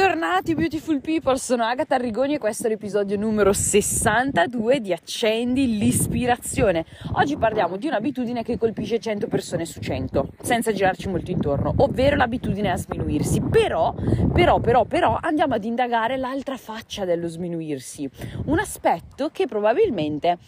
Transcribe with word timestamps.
Bentornati 0.00 0.54
beautiful 0.54 0.98
people, 1.02 1.36
sono 1.36 1.62
Agatha 1.62 1.96
Arrigoni 1.96 2.32
e 2.32 2.38
questo 2.38 2.64
è 2.66 2.70
l'episodio 2.70 3.18
numero 3.18 3.52
62 3.52 4.80
di 4.80 4.94
Accendi 4.94 5.76
l'ispirazione. 5.76 6.86
Oggi 7.16 7.36
parliamo 7.36 7.76
di 7.76 7.86
un'abitudine 7.86 8.42
che 8.42 8.56
colpisce 8.56 8.98
100 8.98 9.26
persone 9.26 9.66
su 9.66 9.78
100, 9.78 10.28
senza 10.40 10.72
girarci 10.72 11.10
molto 11.10 11.30
intorno, 11.30 11.74
ovvero 11.76 12.16
l'abitudine 12.16 12.70
a 12.70 12.78
sminuirsi. 12.78 13.42
Però, 13.42 13.94
però, 14.32 14.58
però, 14.58 14.86
però 14.86 15.18
andiamo 15.20 15.52
ad 15.52 15.64
indagare 15.64 16.16
l'altra 16.16 16.56
faccia 16.56 17.04
dello 17.04 17.28
sminuirsi, 17.28 18.08
un 18.46 18.58
aspetto 18.58 19.28
che 19.30 19.46
probabilmente 19.46 20.38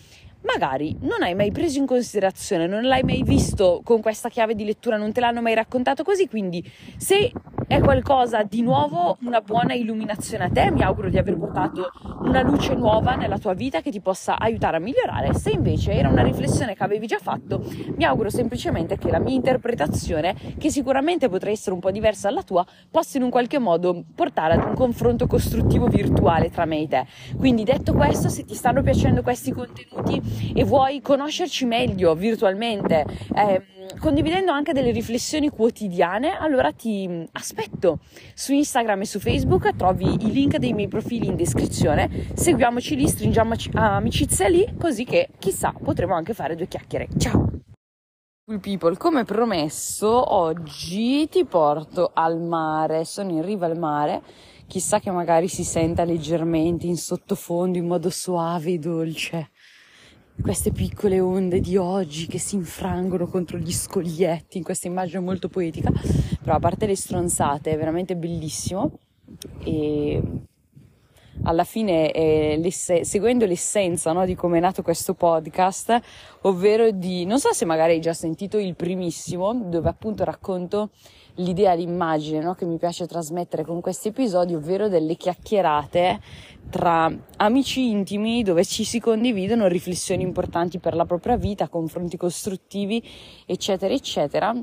magari 0.42 0.96
non 1.00 1.22
hai 1.22 1.34
mai 1.34 1.50
preso 1.50 1.78
in 1.78 1.86
considerazione, 1.86 2.66
non 2.66 2.84
l'hai 2.84 3.02
mai 3.02 3.22
visto 3.22 3.80
con 3.84 4.00
questa 4.00 4.28
chiave 4.28 4.54
di 4.54 4.64
lettura, 4.64 4.96
non 4.96 5.12
te 5.12 5.20
l'hanno 5.20 5.40
mai 5.40 5.54
raccontato 5.54 6.02
così, 6.02 6.28
quindi 6.28 6.62
se 6.96 7.32
è 7.66 7.80
qualcosa 7.80 8.42
di 8.42 8.60
nuovo, 8.60 9.16
una 9.22 9.40
buona 9.40 9.72
illuminazione 9.72 10.44
a 10.44 10.50
te, 10.50 10.70
mi 10.70 10.82
auguro 10.82 11.08
di 11.08 11.16
aver 11.16 11.38
portato 11.38 11.90
una 12.20 12.42
luce 12.42 12.74
nuova 12.74 13.14
nella 13.14 13.38
tua 13.38 13.54
vita 13.54 13.80
che 13.80 13.90
ti 13.90 14.00
possa 14.00 14.38
aiutare 14.38 14.76
a 14.76 14.80
migliorare, 14.80 15.32
se 15.34 15.50
invece 15.50 15.92
era 15.92 16.08
una 16.08 16.22
riflessione 16.22 16.74
che 16.74 16.82
avevi 16.82 17.06
già 17.06 17.18
fatto, 17.18 17.64
mi 17.96 18.04
auguro 18.04 18.30
semplicemente 18.30 18.98
che 18.98 19.10
la 19.10 19.18
mia 19.18 19.34
interpretazione, 19.34 20.34
che 20.58 20.70
sicuramente 20.70 21.28
potrà 21.28 21.50
essere 21.50 21.74
un 21.74 21.80
po' 21.80 21.90
diversa 21.90 22.28
dalla 22.28 22.42
tua, 22.42 22.66
possa 22.90 23.16
in 23.16 23.22
un 23.22 23.30
qualche 23.30 23.58
modo 23.58 24.04
portare 24.14 24.54
ad 24.54 24.64
un 24.64 24.74
confronto 24.74 25.26
costruttivo 25.26 25.86
virtuale 25.86 26.50
tra 26.50 26.64
me 26.64 26.80
e 26.80 26.88
te. 26.88 27.06
Quindi 27.38 27.64
detto 27.64 27.94
questo, 27.94 28.28
se 28.28 28.44
ti 28.44 28.54
stanno 28.54 28.82
piacendo 28.82 29.22
questi 29.22 29.52
contenuti, 29.52 30.20
e 30.54 30.64
vuoi 30.64 31.00
conoscerci 31.00 31.64
meglio 31.64 32.14
virtualmente, 32.14 33.04
eh, 33.34 33.62
condividendo 33.98 34.52
anche 34.52 34.72
delle 34.72 34.90
riflessioni 34.90 35.48
quotidiane, 35.48 36.36
allora 36.36 36.72
ti 36.72 37.26
aspetto 37.32 38.00
su 38.34 38.52
Instagram 38.52 39.00
e 39.02 39.06
su 39.06 39.20
Facebook, 39.20 39.74
trovi 39.76 40.14
i 40.14 40.32
link 40.32 40.56
dei 40.56 40.72
miei 40.72 40.88
profili 40.88 41.26
in 41.26 41.36
descrizione, 41.36 42.28
seguiamoci 42.34 42.96
lì, 42.96 43.06
stringiamo 43.08 43.54
amicizia 43.74 44.48
lì, 44.48 44.74
così 44.78 45.04
che 45.04 45.28
chissà 45.38 45.72
potremo 45.72 46.14
anche 46.14 46.34
fare 46.34 46.54
due 46.56 46.68
chiacchiere. 46.68 47.08
Ciao! 47.18 47.50
People, 48.60 48.96
come 48.96 49.24
promesso, 49.24 50.34
oggi 50.34 51.28
ti 51.28 51.44
porto 51.44 52.10
al 52.12 52.40
mare, 52.40 53.04
sono 53.04 53.30
in 53.30 53.42
riva 53.42 53.66
al 53.66 53.78
mare, 53.78 54.20
chissà 54.66 54.98
che 54.98 55.10
magari 55.10 55.46
si 55.48 55.64
senta 55.64 56.02
leggermente 56.02 56.86
in 56.86 56.96
sottofondo 56.96 57.78
in 57.78 57.86
modo 57.86 58.10
suave 58.10 58.72
e 58.72 58.78
dolce 58.78 59.50
queste 60.40 60.72
piccole 60.72 61.20
onde 61.20 61.60
di 61.60 61.76
oggi 61.76 62.26
che 62.26 62.38
si 62.38 62.56
infrangono 62.56 63.26
contro 63.26 63.58
gli 63.58 63.72
scoglietti 63.72 64.58
in 64.58 64.64
questa 64.64 64.88
immagine 64.88 65.20
molto 65.20 65.48
poetica, 65.48 65.92
però 66.42 66.56
a 66.56 66.60
parte 66.60 66.86
le 66.86 66.96
stronzate 66.96 67.70
è 67.70 67.76
veramente 67.76 68.16
bellissimo. 68.16 68.98
E 69.64 70.20
alla 71.44 71.64
fine 71.64 72.10
eh, 72.12 72.56
l'esse- 72.60 73.04
seguendo 73.04 73.46
l'essenza 73.46 74.12
no, 74.12 74.24
di 74.24 74.34
come 74.34 74.58
è 74.58 74.60
nato 74.60 74.82
questo 74.82 75.14
podcast, 75.14 76.00
ovvero 76.42 76.90
di, 76.90 77.24
non 77.24 77.38
so 77.38 77.52
se 77.52 77.64
magari 77.64 77.92
hai 77.92 78.00
già 78.00 78.12
sentito 78.12 78.58
il 78.58 78.74
primissimo, 78.74 79.52
dove 79.54 79.88
appunto 79.88 80.24
racconto 80.24 80.90
l'idea, 81.36 81.74
l'immagine 81.74 82.40
no, 82.40 82.54
che 82.54 82.64
mi 82.64 82.76
piace 82.76 83.06
trasmettere 83.06 83.64
con 83.64 83.80
questi 83.80 84.08
episodi, 84.08 84.54
ovvero 84.54 84.88
delle 84.88 85.16
chiacchierate 85.16 86.20
tra 86.70 87.10
amici 87.36 87.88
intimi 87.90 88.42
dove 88.42 88.64
ci 88.64 88.84
si 88.84 89.00
condividono 89.00 89.66
riflessioni 89.66 90.22
importanti 90.22 90.78
per 90.78 90.94
la 90.94 91.04
propria 91.04 91.36
vita, 91.36 91.68
confronti 91.68 92.16
costruttivi, 92.16 93.02
eccetera, 93.46 93.92
eccetera. 93.92 94.54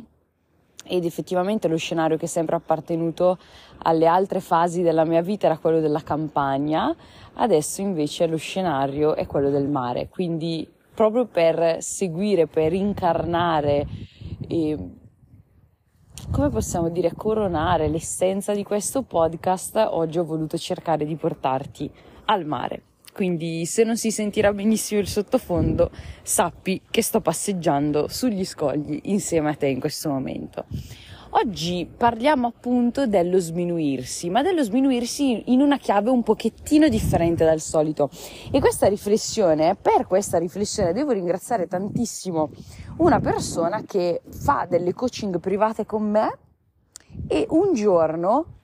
Ed 0.92 1.06
effettivamente 1.06 1.68
lo 1.68 1.78
scenario 1.78 2.18
che 2.18 2.26
è 2.26 2.28
sempre 2.28 2.56
appartenuto 2.56 3.38
alle 3.84 4.08
altre 4.08 4.40
fasi 4.40 4.82
della 4.82 5.06
mia 5.06 5.22
vita 5.22 5.46
era 5.46 5.60
quello 5.60 5.80
della 5.80 6.02
campagna, 6.02 6.96
adesso 7.36 7.82
invece 7.82 8.26
lo 8.26 8.38
scenario 8.38 9.16
è 9.16 9.28
quello 9.28 9.52
del 9.52 9.68
mare. 9.68 10.10
Quindi 10.10 10.68
proprio 10.96 11.26
per 11.26 11.78
seguire, 11.82 12.48
per 12.48 12.74
incarnare 12.74 13.86
e 14.48 14.78
come 16.32 16.50
possiamo 16.50 16.90
dire, 16.90 17.14
coronare 17.16 17.88
l'essenza 17.88 18.54
di 18.54 18.64
questo 18.64 19.04
podcast, 19.04 19.78
oggi 19.92 20.20
ho 20.20 20.26
voluto 20.26 20.58
cercare 20.58 21.06
di 21.06 21.16
portarti 21.16 21.90
al 22.26 22.46
mare. 22.46 22.84
Quindi 23.20 23.66
se 23.66 23.84
non 23.84 23.98
si 23.98 24.12
sentirà 24.12 24.54
benissimo 24.54 25.02
il 25.02 25.08
sottofondo, 25.10 25.92
sappi 26.24 26.84
che 26.90 27.02
sto 27.02 27.20
passeggiando 27.20 28.08
sugli 28.08 28.46
scogli 28.46 28.98
insieme 29.04 29.50
a 29.50 29.56
te 29.56 29.68
in 29.68 29.82
questo 29.82 30.08
momento. 30.08 30.64
Oggi 31.32 31.86
parliamo 31.86 32.48
appunto 32.48 33.08
dello 33.08 33.38
sminuirsi, 33.38 34.30
ma 34.30 34.42
dello 34.42 34.64
sminuirsi 34.64 35.52
in 35.52 35.60
una 35.60 35.78
chiave 35.78 36.10
un 36.10 36.24
pochettino 36.24 36.88
differente 36.88 37.44
dal 37.44 37.60
solito. 37.60 38.10
E 38.54 38.62
questa 38.62 38.88
riflessione, 38.88 39.76
per 39.76 40.08
questa 40.08 40.38
riflessione 40.38 40.94
devo 40.94 41.12
ringraziare 41.12 41.68
tantissimo 41.68 42.52
una 43.00 43.20
persona 43.20 43.84
che 43.84 44.22
fa 44.30 44.66
delle 44.66 44.94
coaching 44.94 45.42
private 45.42 45.86
con 45.86 46.10
me 46.10 46.38
e 47.28 47.46
un 47.50 47.74
giorno 47.74 48.59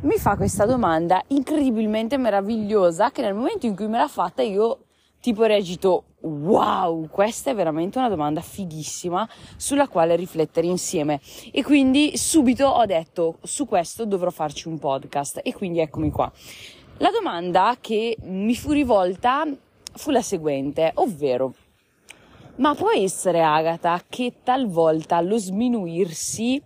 mi 0.00 0.18
fa 0.18 0.36
questa 0.36 0.66
domanda 0.66 1.22
incredibilmente 1.28 2.18
meravigliosa 2.18 3.10
che 3.10 3.22
nel 3.22 3.34
momento 3.34 3.64
in 3.64 3.74
cui 3.74 3.88
me 3.88 3.96
l'ha 3.96 4.08
fatta 4.08 4.42
io 4.42 4.80
tipo 5.20 5.44
reagito 5.44 6.04
wow, 6.20 7.08
questa 7.08 7.50
è 7.50 7.54
veramente 7.54 7.96
una 7.96 8.10
domanda 8.10 8.42
fighissima 8.42 9.26
sulla 9.56 9.88
quale 9.88 10.14
riflettere 10.14 10.66
insieme 10.66 11.20
e 11.50 11.62
quindi 11.62 12.16
subito 12.18 12.66
ho 12.66 12.84
detto 12.84 13.38
su 13.42 13.66
questo 13.66 14.04
dovrò 14.04 14.30
farci 14.30 14.68
un 14.68 14.78
podcast 14.78 15.40
e 15.42 15.54
quindi 15.54 15.80
eccomi 15.80 16.10
qua. 16.10 16.30
La 16.98 17.10
domanda 17.10 17.76
che 17.80 18.16
mi 18.22 18.54
fu 18.54 18.72
rivolta 18.72 19.46
fu 19.94 20.10
la 20.10 20.22
seguente, 20.22 20.92
ovvero 20.96 21.54
ma 22.56 22.74
può 22.74 22.90
essere 22.90 23.42
Agatha 23.42 24.02
che 24.08 24.34
talvolta 24.42 25.20
lo 25.20 25.38
sminuirsi 25.38 26.62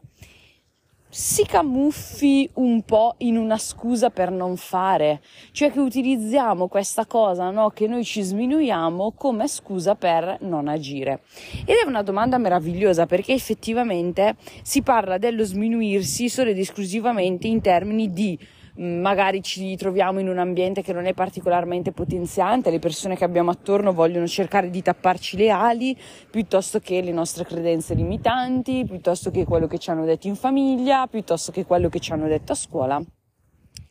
si 1.12 1.44
camuffi 1.44 2.48
un 2.54 2.82
po' 2.82 3.16
in 3.19 3.37
una 3.37 3.59
scusa 3.59 4.10
per 4.10 4.31
non 4.31 4.56
fare, 4.56 5.21
cioè 5.50 5.72
che 5.72 5.81
utilizziamo 5.81 6.69
questa 6.69 7.04
cosa, 7.04 7.50
no, 7.50 7.71
che 7.71 7.88
noi 7.88 8.04
ci 8.04 8.22
sminuiamo 8.22 9.12
come 9.16 9.49
scusa 9.49 9.97
per 9.97 10.38
non 10.43 10.69
agire. 10.69 11.22
Ed 11.65 11.76
è 11.84 11.87
una 11.87 12.03
domanda 12.03 12.38
meravigliosa 12.38 13.06
perché 13.06 13.32
effettivamente 13.32 14.37
si 14.62 14.82
parla 14.82 15.19
dello 15.19 15.43
sminuirsi 15.43 16.28
solo 16.28 16.50
ed 16.50 16.59
esclusivamente 16.59 17.49
in 17.49 17.60
termini 17.60 18.12
di 18.12 18.38
magari 18.80 19.42
ci 19.42 19.76
troviamo 19.76 20.20
in 20.20 20.28
un 20.28 20.38
ambiente 20.38 20.82
che 20.82 20.92
non 20.92 21.04
è 21.04 21.12
particolarmente 21.12 21.92
potenziante, 21.92 22.70
le 22.70 22.78
persone 22.78 23.16
che 23.16 23.24
abbiamo 23.24 23.50
attorno 23.50 23.92
vogliono 23.92 24.26
cercare 24.26 24.70
di 24.70 24.82
tapparci 24.82 25.36
le 25.36 25.50
ali 25.50 25.96
piuttosto 26.30 26.80
che 26.80 27.02
le 27.02 27.12
nostre 27.12 27.44
credenze 27.44 27.94
limitanti, 27.94 28.84
piuttosto 28.86 29.30
che 29.30 29.44
quello 29.44 29.66
che 29.66 29.78
ci 29.78 29.90
hanno 29.90 30.04
detto 30.04 30.28
in 30.28 30.36
famiglia, 30.36 31.06
piuttosto 31.06 31.52
che 31.52 31.66
quello 31.66 31.88
che 31.88 32.00
ci 32.00 32.12
hanno 32.12 32.26
detto 32.26 32.52
a 32.52 32.54
scuola. 32.54 33.02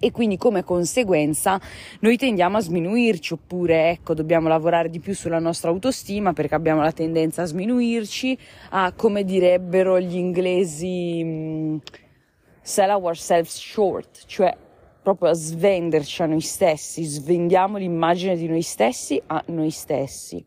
E 0.01 0.11
quindi 0.11 0.37
come 0.37 0.63
conseguenza 0.63 1.59
noi 1.99 2.15
tendiamo 2.15 2.55
a 2.55 2.61
sminuirci 2.61 3.33
oppure 3.33 3.89
ecco 3.89 4.13
dobbiamo 4.13 4.47
lavorare 4.47 4.89
di 4.89 4.99
più 4.99 5.13
sulla 5.13 5.39
nostra 5.39 5.71
autostima 5.71 6.31
perché 6.31 6.55
abbiamo 6.55 6.81
la 6.81 6.93
tendenza 6.93 7.41
a 7.41 7.45
sminuirci 7.45 8.37
a 8.69 8.93
come 8.93 9.25
direbbero 9.25 9.99
gli 9.99 10.15
inglesi 10.15 11.21
mm, 11.21 11.77
sell 12.61 12.91
ourselves 12.91 13.53
short 13.57 14.23
cioè 14.25 14.55
proprio 15.09 15.29
a 15.29 15.33
svenderci 15.33 16.21
a 16.21 16.27
noi 16.27 16.41
stessi, 16.41 17.03
svendiamo 17.03 17.77
l'immagine 17.77 18.35
di 18.35 18.47
noi 18.47 18.61
stessi 18.61 19.19
a 19.25 19.41
noi 19.47 19.71
stessi. 19.71 20.45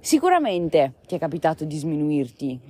Sicuramente 0.00 0.96
ti 1.06 1.14
è 1.14 1.18
capitato 1.18 1.64
di 1.64 1.78
sminuirti, 1.78 2.60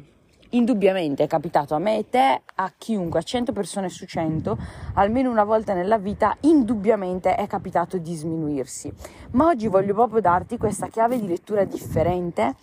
indubbiamente 0.51 1.25
è 1.25 1.27
capitato 1.27 1.75
a 1.75 1.81
me 1.81 1.99
e 1.99 2.09
te, 2.09 2.43
a 2.55 2.73
chiunque, 2.79 3.19
a 3.19 3.23
100 3.23 3.53
persone 3.53 3.89
su 3.89 4.07
100, 4.07 4.57
almeno 4.95 5.31
una 5.31 5.43
volta 5.43 5.75
nella 5.75 5.99
vita, 5.99 6.37
indubbiamente 6.43 7.35
è 7.35 7.49
capitato 7.49 7.99
di 7.99 8.15
sminuirsi. 8.15 8.93
Ma 9.33 9.49
oggi 9.49 9.67
voglio 9.67 9.95
proprio 9.95 10.21
darti 10.21 10.57
questa 10.59 10.87
chiave 10.87 11.19
di 11.19 11.27
lettura 11.27 11.65
differente 11.65 12.55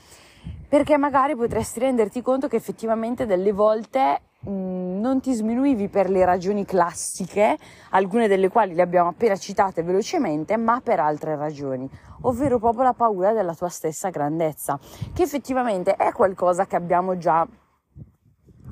perché 0.70 0.96
magari 0.96 1.36
potresti 1.36 1.82
renderti 1.82 2.22
conto 2.22 2.48
che 2.48 2.56
effettivamente 2.56 3.26
delle 3.26 3.52
volte 3.52 4.22
non 4.44 5.20
ti 5.22 5.34
sminuivi 5.34 5.88
per 5.88 6.10
le 6.10 6.26
ragioni 6.26 6.66
classiche, 6.66 7.58
alcune 7.92 8.28
delle 8.28 8.50
quali 8.50 8.74
le 8.74 8.82
abbiamo 8.82 9.10
appena 9.10 9.36
citate 9.36 9.84
velocemente, 9.84 10.58
ma 10.58 10.82
per 10.82 11.00
altre 11.00 11.36
ragioni, 11.36 11.90
ovvero 12.22 12.58
proprio 12.58 12.84
la 12.84 12.94
paura 12.94 13.34
della 13.34 13.54
tua 13.54 13.70
stessa 13.70 14.10
grandezza, 14.10 14.80
che 15.14 15.24
effettivamente 15.24 15.96
è 15.96 16.12
qualcosa 16.12 16.66
che 16.66 16.76
abbiamo 16.76 17.18
già 17.18 17.48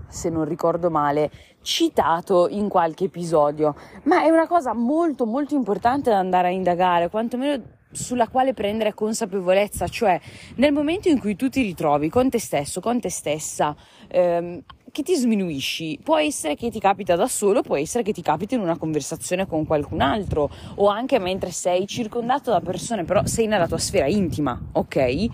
se 0.10 0.30
non 0.30 0.44
ricordo 0.46 0.90
male, 0.90 1.30
citato 1.62 2.48
in 2.50 2.68
qualche 2.68 3.06
episodio, 3.06 3.76
ma 4.04 4.24
è 4.24 4.30
una 4.30 4.48
cosa 4.48 4.74
molto 4.74 5.26
molto 5.26 5.54
importante 5.54 6.10
da 6.10 6.18
andare 6.18 6.48
a 6.48 6.52
indagare, 6.52 7.10
quantomeno 7.10 7.78
sulla 7.92 8.28
quale 8.28 8.54
prendere 8.54 8.94
consapevolezza, 8.94 9.88
cioè 9.88 10.20
nel 10.56 10.72
momento 10.72 11.10
in 11.10 11.20
cui 11.20 11.36
tu 11.36 11.50
ti 11.50 11.62
ritrovi 11.62 12.10
con 12.10 12.30
te 12.30 12.40
stesso, 12.40 12.82
con 12.82 13.00
te 13.00 13.10
stessa, 13.10 13.76
ehm, 14.08 14.64
che 14.92 15.04
ti 15.04 15.16
sminuisci. 15.16 16.00
Può 16.04 16.18
essere 16.18 16.56
che 16.56 16.70
ti 16.70 16.80
capita 16.80 17.16
da 17.16 17.28
solo, 17.28 17.62
può 17.62 17.78
essere 17.78 18.04
che 18.04 18.12
ti 18.12 18.22
capita 18.22 18.56
in 18.56 18.62
una 18.62 18.78
conversazione 18.78 19.48
con 19.48 19.66
qualcun 19.66 20.02
altro 20.02 20.50
o 20.76 20.88
anche 20.88 21.20
mentre 21.20 21.52
sei 21.52 21.88
circondato 21.88 22.52
da 22.52 22.62
persone, 22.62 23.04
però 23.04 23.26
sei 23.26 23.48
nella 23.48 23.68
tua 23.68 23.78
sfera 23.78 24.08
intima, 24.08 24.60
ok? 24.74 25.28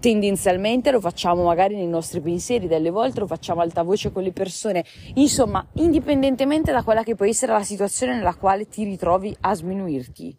Tendenzialmente 0.00 0.90
lo 0.90 1.00
facciamo 1.00 1.44
magari 1.44 1.76
nei 1.76 1.86
nostri 1.86 2.20
pensieri, 2.20 2.66
delle 2.66 2.90
volte 2.90 3.20
lo 3.20 3.26
facciamo 3.26 3.62
alta 3.62 3.82
voce 3.82 4.12
con 4.12 4.22
le 4.22 4.32
persone. 4.32 4.84
Insomma, 5.14 5.66
indipendentemente 5.74 6.72
da 6.72 6.82
quella 6.82 7.02
che 7.02 7.14
può 7.14 7.24
essere 7.24 7.52
la 7.52 7.62
situazione 7.62 8.14
nella 8.14 8.34
quale 8.34 8.68
ti 8.68 8.84
ritrovi 8.84 9.34
a 9.40 9.54
sminuirti, 9.54 10.36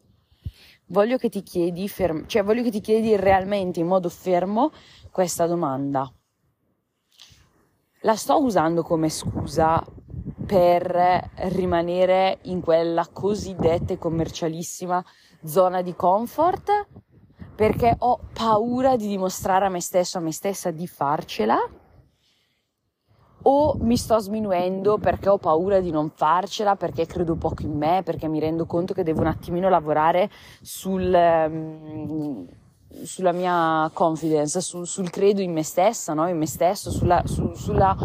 voglio 0.87 1.17
che 1.17 1.29
ti 1.29 1.41
chiedi, 1.41 1.89
ferm- 1.89 2.27
cioè 2.27 2.43
voglio 2.43 2.61
che 2.61 2.69
ti 2.69 2.81
chiedi 2.81 3.15
realmente 3.15 3.79
in 3.79 3.87
modo 3.87 4.09
fermo 4.09 4.71
questa 5.09 5.47
domanda 5.47 6.11
la 8.05 8.15
sto 8.15 8.39
usando 8.41 8.83
come 8.83 9.09
scusa 9.09 9.83
per 10.45 11.31
rimanere 11.49 12.37
in 12.43 12.61
quella 12.61 13.07
cosiddetta 13.11 13.93
e 13.93 13.97
commercialissima 13.97 15.03
zona 15.43 15.81
di 15.81 15.95
comfort 15.95 16.87
perché 17.55 17.95
ho 17.97 18.19
paura 18.31 18.95
di 18.95 19.07
dimostrare 19.07 19.65
a 19.65 19.69
me 19.69 19.81
stesso, 19.81 20.19
a 20.19 20.21
me 20.21 20.31
stessa 20.31 20.69
di 20.69 20.85
farcela 20.85 21.57
o 23.47 23.77
mi 23.79 23.97
sto 23.97 24.19
sminuendo 24.19 24.97
perché 24.99 25.29
ho 25.29 25.37
paura 25.37 25.79
di 25.79 25.91
non 25.91 26.09
farcela, 26.09 26.75
perché 26.75 27.05
credo 27.05 27.35
poco 27.35 27.61
in 27.61 27.77
me, 27.77 28.01
perché 28.03 28.27
mi 28.27 28.39
rendo 28.39 28.65
conto 28.65 28.93
che 28.93 29.03
devo 29.03 29.21
un 29.21 29.27
attimino 29.27 29.69
lavorare 29.69 30.29
sul... 30.61 31.13
Um, 31.13 32.47
sulla 33.03 33.31
mia 33.31 33.89
confidence, 33.93 34.61
sul, 34.61 34.87
sul, 34.87 35.09
credo 35.09 35.41
in 35.41 35.51
me 35.51 35.63
stessa, 35.63 36.13
no? 36.13 36.27
in 36.27 36.37
me 36.37 36.45
stesso, 36.45 36.91
sulla, 36.91 37.21
su, 37.25 37.53
sulla, 37.53 37.95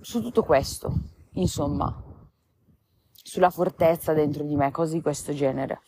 su 0.00 0.22
tutto 0.22 0.42
questo, 0.42 0.92
insomma, 1.32 2.02
sulla 3.12 3.50
fortezza 3.50 4.12
dentro 4.12 4.44
di 4.44 4.54
me, 4.54 4.70
cose 4.70 4.94
di 4.94 5.02
questo 5.02 5.32
genere. 5.32 5.80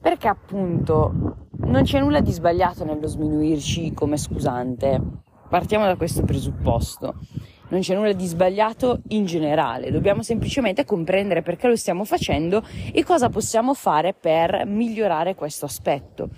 Perché 0.00 0.28
appunto 0.28 1.48
non 1.52 1.82
c'è 1.82 2.00
nulla 2.00 2.20
di 2.20 2.32
sbagliato 2.32 2.84
nello 2.84 3.06
sminuirci 3.06 3.92
come 3.92 4.16
scusante. 4.16 5.00
Partiamo 5.48 5.86
da 5.86 5.96
questo 5.96 6.22
presupposto 6.22 7.14
non 7.70 7.80
c'è 7.80 7.94
nulla 7.94 8.12
di 8.12 8.26
sbagliato 8.26 9.00
in 9.08 9.24
generale, 9.24 9.90
dobbiamo 9.90 10.22
semplicemente 10.22 10.84
comprendere 10.84 11.42
perché 11.42 11.66
lo 11.66 11.76
stiamo 11.76 12.04
facendo 12.04 12.62
e 12.92 13.02
cosa 13.04 13.28
possiamo 13.28 13.74
fare 13.74 14.14
per 14.14 14.64
migliorare 14.66 15.34
questo 15.34 15.64
aspetto. 15.64 16.28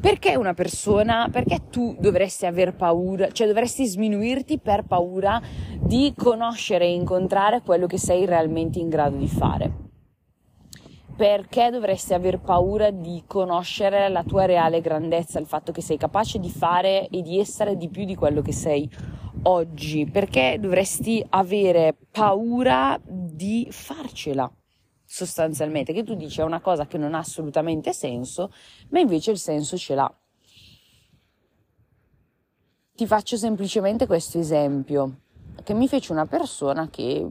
Perché 0.00 0.36
una 0.36 0.54
persona, 0.54 1.28
perché 1.30 1.68
tu 1.70 1.96
dovresti 1.98 2.46
aver 2.46 2.74
paura, 2.74 3.30
cioè 3.30 3.46
dovresti 3.46 3.86
sminuirti 3.86 4.58
per 4.58 4.84
paura 4.84 5.40
di 5.80 6.12
conoscere 6.16 6.84
e 6.84 6.92
incontrare 6.92 7.62
quello 7.62 7.86
che 7.86 7.98
sei 7.98 8.26
realmente 8.26 8.78
in 8.78 8.88
grado 8.88 9.16
di 9.16 9.28
fare? 9.28 9.84
perché 11.16 11.70
dovresti 11.70 12.12
aver 12.12 12.40
paura 12.40 12.90
di 12.90 13.24
conoscere 13.26 14.10
la 14.10 14.22
tua 14.22 14.44
reale 14.44 14.82
grandezza, 14.82 15.38
il 15.38 15.46
fatto 15.46 15.72
che 15.72 15.80
sei 15.80 15.96
capace 15.96 16.38
di 16.38 16.50
fare 16.50 17.08
e 17.08 17.22
di 17.22 17.40
essere 17.40 17.76
di 17.76 17.88
più 17.88 18.04
di 18.04 18.14
quello 18.14 18.42
che 18.42 18.52
sei 18.52 18.88
oggi? 19.46 20.06
Perché 20.06 20.58
dovresti 20.60 21.24
avere 21.30 21.96
paura 22.10 23.00
di 23.04 23.66
farcela? 23.70 24.50
Sostanzialmente, 25.04 25.92
che 25.92 26.02
tu 26.02 26.14
dici 26.14 26.40
è 26.40 26.44
una 26.44 26.60
cosa 26.60 26.86
che 26.86 26.98
non 26.98 27.14
ha 27.14 27.18
assolutamente 27.18 27.92
senso, 27.92 28.50
ma 28.88 28.98
invece 28.98 29.30
il 29.30 29.38
senso 29.38 29.76
ce 29.76 29.94
l'ha. 29.94 30.12
Ti 32.94 33.06
faccio 33.06 33.36
semplicemente 33.36 34.06
questo 34.06 34.38
esempio 34.38 35.20
che 35.62 35.74
mi 35.74 35.86
fece 35.86 36.12
una 36.12 36.26
persona 36.26 36.88
che 36.88 37.28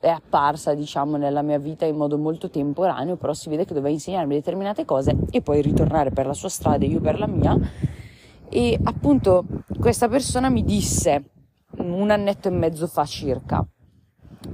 è 0.00 0.08
apparsa, 0.08 0.74
diciamo, 0.74 1.16
nella 1.16 1.42
mia 1.42 1.58
vita 1.58 1.84
in 1.84 1.96
modo 1.96 2.18
molto 2.18 2.50
temporaneo, 2.50 3.16
però 3.16 3.32
si 3.34 3.48
vede 3.48 3.64
che 3.64 3.74
doveva 3.74 3.92
insegnarmi 3.92 4.34
determinate 4.34 4.84
cose 4.84 5.16
e 5.30 5.42
poi 5.42 5.62
ritornare 5.62 6.10
per 6.10 6.26
la 6.26 6.34
sua 6.34 6.48
strada 6.48 6.84
e 6.84 6.88
io 6.88 7.00
per 7.00 7.18
la 7.18 7.26
mia. 7.26 7.58
E 8.48 8.78
appunto 8.84 9.44
questa 9.78 10.08
persona 10.08 10.48
mi 10.48 10.64
disse 10.64 11.30
un 11.78 12.10
annetto 12.10 12.48
e 12.48 12.52
mezzo 12.52 12.86
fa 12.86 13.04
circa, 13.04 13.66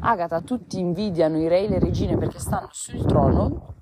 Agatha, 0.00 0.40
tutti 0.40 0.78
invidiano 0.78 1.38
i 1.38 1.48
re 1.48 1.64
e 1.64 1.68
le 1.68 1.78
regine 1.78 2.16
perché 2.16 2.38
stanno 2.38 2.68
sul 2.70 3.04
trono, 3.04 3.74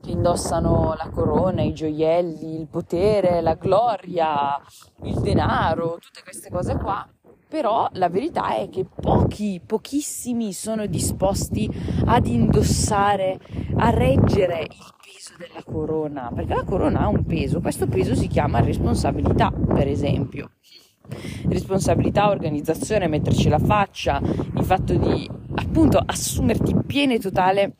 che 0.00 0.10
indossano 0.10 0.94
la 0.96 1.10
corona, 1.10 1.62
i 1.62 1.72
gioielli, 1.72 2.60
il 2.60 2.68
potere, 2.68 3.40
la 3.40 3.54
gloria, 3.54 4.60
il 5.02 5.20
denaro, 5.20 5.98
tutte 6.00 6.22
queste 6.22 6.50
cose 6.50 6.76
qua. 6.76 7.06
Però 7.48 7.88
la 7.92 8.08
verità 8.08 8.56
è 8.56 8.68
che 8.68 8.84
pochi, 8.84 9.60
pochissimi 9.64 10.52
sono 10.52 10.86
disposti 10.86 11.68
ad 12.04 12.26
indossare, 12.26 13.40
a 13.76 13.88
reggere 13.90 14.60
il 14.60 14.94
peso 15.02 15.34
della 15.38 15.62
corona, 15.64 16.30
perché 16.34 16.54
la 16.54 16.64
corona 16.64 17.00
ha 17.00 17.08
un 17.08 17.24
peso, 17.24 17.60
questo 17.60 17.86
peso 17.86 18.14
si 18.14 18.26
chiama 18.26 18.60
responsabilità, 18.60 19.50
per 19.50 19.88
esempio. 19.88 20.50
Responsabilità, 21.48 22.28
organizzazione, 22.28 23.08
metterci 23.08 23.48
la 23.48 23.58
faccia, 23.58 24.20
il 24.22 24.64
fatto 24.64 24.94
di 24.94 25.28
appunto 25.54 26.02
assumerti 26.04 26.74
piena 26.86 27.14
e 27.14 27.18
totale 27.18 27.74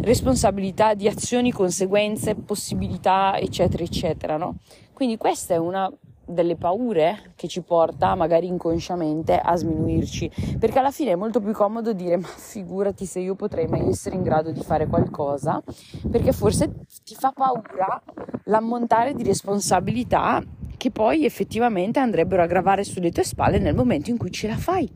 responsabilità 0.00 0.94
di 0.94 1.08
azioni, 1.08 1.52
conseguenze, 1.52 2.34
possibilità, 2.34 3.36
eccetera, 3.38 3.82
eccetera, 3.82 4.36
no? 4.36 4.56
Quindi 4.92 5.16
questa 5.16 5.54
è 5.54 5.58
una 5.58 5.90
delle 6.26 6.56
paure 6.56 7.32
che 7.36 7.46
ci 7.46 7.62
porta 7.62 8.16
magari 8.16 8.48
inconsciamente 8.48 9.38
a 9.38 9.54
sminuirci 9.54 10.58
perché 10.58 10.80
alla 10.80 10.90
fine 10.90 11.12
è 11.12 11.14
molto 11.14 11.40
più 11.40 11.52
comodo 11.52 11.92
dire 11.92 12.16
ma 12.16 12.26
figurati 12.26 13.06
se 13.06 13.20
io 13.20 13.36
potrei 13.36 13.68
mai 13.68 13.86
essere 13.86 14.16
in 14.16 14.22
grado 14.22 14.50
di 14.50 14.60
fare 14.60 14.88
qualcosa 14.88 15.62
perché 16.10 16.32
forse 16.32 16.80
ti 17.04 17.14
fa 17.14 17.30
paura 17.30 18.02
l'ammontare 18.46 19.14
di 19.14 19.22
responsabilità 19.22 20.42
che 20.86 20.92
poi 20.92 21.24
effettivamente 21.24 21.98
andrebbero 21.98 22.42
a 22.42 22.46
gravare 22.46 22.84
sulle 22.84 23.10
tue 23.10 23.24
spalle 23.24 23.58
nel 23.58 23.74
momento 23.74 24.10
in 24.10 24.16
cui 24.16 24.30
ce 24.30 24.46
la 24.46 24.56
fai 24.56 24.88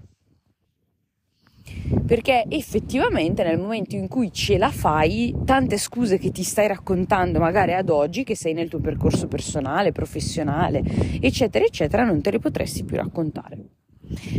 perché 2.06 2.44
effettivamente 2.48 3.42
nel 3.42 3.58
momento 3.58 3.94
in 3.94 4.08
cui 4.08 4.32
ce 4.32 4.58
la 4.58 4.70
fai, 4.70 5.32
tante 5.44 5.76
scuse 5.76 6.18
che 6.18 6.32
ti 6.32 6.42
stai 6.42 6.66
raccontando 6.66 7.38
magari 7.38 7.72
ad 7.74 7.88
oggi, 7.88 8.24
che 8.24 8.34
sei 8.34 8.52
nel 8.52 8.68
tuo 8.68 8.80
percorso 8.80 9.28
personale, 9.28 9.92
professionale, 9.92 10.82
eccetera, 11.20 11.64
eccetera, 11.64 12.04
non 12.04 12.20
te 12.20 12.32
le 12.32 12.40
potresti 12.40 12.82
più 12.82 12.96
raccontare. 12.96 13.79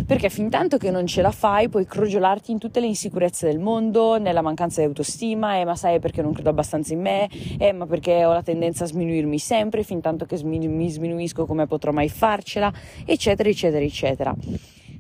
Perché 0.06 0.29
fin 0.29 0.50
tanto 0.50 0.77
che 0.77 0.91
non 0.91 1.06
ce 1.07 1.21
la 1.21 1.31
fai 1.31 1.69
puoi 1.69 1.85
crogiolarti 1.85 2.51
in 2.51 2.59
tutte 2.59 2.81
le 2.81 2.88
insicurezze 2.88 3.47
del 3.47 3.59
mondo, 3.59 4.18
nella 4.18 4.41
mancanza 4.41 4.81
di 4.81 4.88
autostima, 4.88 5.57
eh 5.57 5.65
ma 5.65 5.75
sai 5.75 6.00
perché 6.00 6.22
non 6.22 6.34
credo 6.34 6.50
abbastanza 6.50 6.93
in 6.93 7.01
me, 7.01 7.29
eh 7.57 7.72
ma 7.72 7.86
perché 7.86 8.25
ho 8.25 8.34
la 8.34 8.43
tendenza 8.43 8.84
a 8.84 8.88
sminuirmi 8.88 9.39
sempre, 9.39 9.84
fin 9.84 10.01
tanto 10.01 10.25
che 10.25 10.41
mi 10.43 10.89
sminuisco 10.89 11.45
come 11.45 11.67
potrò 11.67 11.91
mai 11.91 12.10
farcela, 12.10 12.72
eccetera, 13.05 13.48
eccetera, 13.48 13.84
eccetera. 13.84 14.36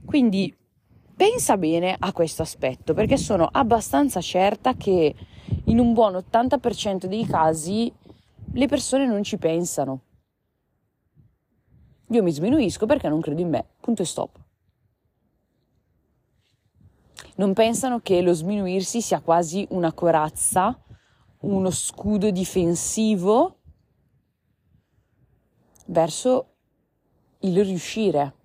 Quindi 0.05 0.55
pensa 1.15 1.57
bene 1.57 1.95
a 1.99 2.13
questo 2.13 2.41
aspetto 2.41 2.93
perché 2.93 3.17
sono 3.17 3.47
abbastanza 3.51 4.21
certa 4.21 4.75
che 4.75 5.13
in 5.65 5.79
un 5.79 5.93
buon 5.93 6.13
80% 6.13 7.05
dei 7.05 7.25
casi 7.25 7.91
le 8.53 8.67
persone 8.67 9.05
non 9.05 9.21
ci 9.23 9.37
pensano. 9.37 10.01
Io 12.07 12.23
mi 12.23 12.31
sminuisco 12.31 12.85
perché 12.85 13.07
non 13.07 13.21
credo 13.21 13.41
in 13.41 13.49
me, 13.49 13.65
punto 13.79 14.01
e 14.01 14.05
stop. 14.05 14.40
Non 17.35 17.53
pensano 17.53 17.99
che 18.01 18.21
lo 18.21 18.33
sminuirsi 18.33 19.01
sia 19.01 19.21
quasi 19.21 19.65
una 19.71 19.93
corazza, 19.93 20.77
uno 21.41 21.69
scudo 21.71 22.29
difensivo 22.29 23.59
verso 25.87 26.47
il 27.39 27.63
riuscire. 27.63 28.35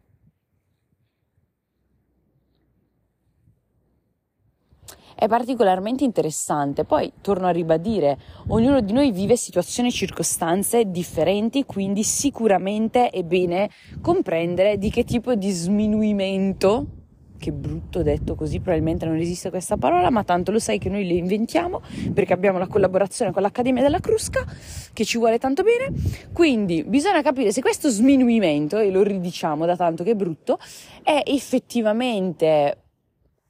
è 5.18 5.28
particolarmente 5.28 6.04
interessante. 6.04 6.84
Poi 6.84 7.10
torno 7.22 7.46
a 7.46 7.50
ribadire, 7.50 8.18
ognuno 8.48 8.80
di 8.80 8.92
noi 8.92 9.10
vive 9.10 9.34
situazioni 9.36 9.88
e 9.88 9.92
circostanze 9.92 10.90
differenti, 10.90 11.64
quindi 11.64 12.02
sicuramente 12.02 13.08
è 13.08 13.22
bene 13.22 13.70
comprendere 14.02 14.76
di 14.76 14.90
che 14.90 15.04
tipo 15.04 15.34
di 15.34 15.50
sminuimento 15.50 16.95
che 17.36 17.52
brutto 17.52 18.02
detto 18.02 18.34
così, 18.34 18.60
probabilmente 18.60 19.06
non 19.06 19.16
esiste 19.16 19.50
questa 19.50 19.76
parola, 19.76 20.10
ma 20.10 20.24
tanto 20.24 20.52
lo 20.52 20.58
sai 20.58 20.78
che 20.78 20.88
noi 20.88 21.06
le 21.06 21.14
inventiamo 21.14 21.80
perché 22.12 22.32
abbiamo 22.32 22.58
la 22.58 22.66
collaborazione 22.66 23.32
con 23.32 23.42
l'Accademia 23.42 23.82
della 23.82 24.00
Crusca 24.00 24.44
che 24.92 25.04
ci 25.04 25.18
vuole 25.18 25.38
tanto 25.38 25.62
bene. 25.62 25.92
Quindi 26.32 26.84
bisogna 26.84 27.22
capire 27.22 27.52
se 27.52 27.60
questo 27.60 27.88
sminuimento, 27.88 28.78
e 28.78 28.90
lo 28.90 29.02
ridiciamo 29.02 29.66
da 29.66 29.76
tanto 29.76 30.04
che 30.04 30.12
è 30.12 30.14
brutto, 30.14 30.58
è 31.02 31.22
effettivamente 31.24 32.82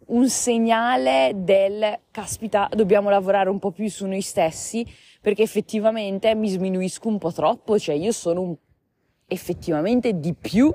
un 0.06 0.28
segnale 0.28 1.32
del 1.34 1.98
caspita, 2.10 2.68
dobbiamo 2.72 3.10
lavorare 3.10 3.48
un 3.48 3.58
po' 3.58 3.72
più 3.72 3.88
su 3.88 4.06
noi 4.06 4.20
stessi 4.20 4.86
perché 5.20 5.42
effettivamente 5.42 6.34
mi 6.34 6.48
sminuisco 6.48 7.08
un 7.08 7.18
po' 7.18 7.32
troppo, 7.32 7.78
cioè 7.78 7.96
io 7.96 8.12
sono 8.12 8.42
un, 8.42 8.56
effettivamente 9.26 10.20
di 10.20 10.34
più 10.34 10.72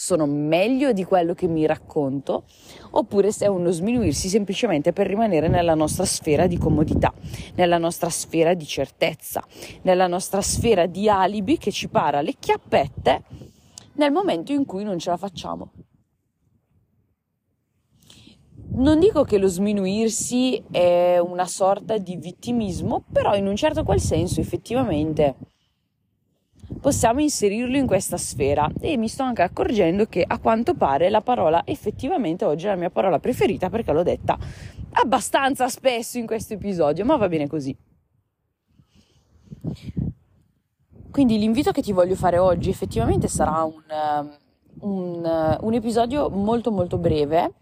sono 0.00 0.26
meglio 0.26 0.92
di 0.92 1.02
quello 1.02 1.34
che 1.34 1.48
mi 1.48 1.66
racconto, 1.66 2.44
oppure 2.90 3.32
se 3.32 3.46
è 3.46 3.48
uno 3.48 3.72
sminuirsi 3.72 4.28
semplicemente 4.28 4.92
per 4.92 5.08
rimanere 5.08 5.48
nella 5.48 5.74
nostra 5.74 6.04
sfera 6.04 6.46
di 6.46 6.56
comodità, 6.56 7.12
nella 7.56 7.78
nostra 7.78 8.08
sfera 8.08 8.54
di 8.54 8.64
certezza, 8.64 9.44
nella 9.82 10.06
nostra 10.06 10.40
sfera 10.40 10.86
di 10.86 11.08
alibi 11.08 11.58
che 11.58 11.72
ci 11.72 11.88
para 11.88 12.20
le 12.20 12.34
chiappette 12.38 13.24
nel 13.94 14.12
momento 14.12 14.52
in 14.52 14.64
cui 14.66 14.84
non 14.84 15.00
ce 15.00 15.10
la 15.10 15.16
facciamo. 15.16 15.72
Non 18.74 19.00
dico 19.00 19.24
che 19.24 19.38
lo 19.38 19.48
sminuirsi 19.48 20.62
è 20.70 21.18
una 21.18 21.46
sorta 21.46 21.98
di 21.98 22.14
vittimismo, 22.14 23.02
però 23.10 23.34
in 23.34 23.48
un 23.48 23.56
certo 23.56 23.82
qual 23.82 23.98
senso 23.98 24.40
effettivamente 24.40 25.34
possiamo 26.80 27.20
inserirlo 27.20 27.76
in 27.76 27.86
questa 27.86 28.16
sfera 28.16 28.70
e 28.80 28.96
mi 28.96 29.08
sto 29.08 29.22
anche 29.22 29.42
accorgendo 29.42 30.06
che 30.06 30.24
a 30.26 30.38
quanto 30.38 30.74
pare 30.74 31.10
la 31.10 31.20
parola 31.20 31.62
effettivamente 31.64 32.44
oggi 32.44 32.66
è 32.66 32.68
la 32.68 32.76
mia 32.76 32.90
parola 32.90 33.18
preferita 33.18 33.68
perché 33.70 33.92
l'ho 33.92 34.02
detta 34.02 34.38
abbastanza 34.92 35.68
spesso 35.68 36.18
in 36.18 36.26
questo 36.26 36.54
episodio, 36.54 37.04
ma 37.04 37.16
va 37.16 37.28
bene 37.28 37.46
così. 37.46 37.76
Quindi 41.10 41.38
l'invito 41.38 41.72
che 41.72 41.82
ti 41.82 41.92
voglio 41.92 42.14
fare 42.14 42.38
oggi 42.38 42.70
effettivamente 42.70 43.28
sarà 43.28 43.62
un, 43.62 43.82
un, 44.80 45.58
un 45.60 45.74
episodio 45.74 46.28
molto 46.30 46.70
molto 46.70 46.98
breve, 46.98 47.52